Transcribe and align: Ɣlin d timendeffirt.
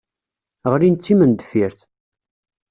Ɣlin 0.71 0.95
d 0.95 0.99
timendeffirt. 1.01 1.79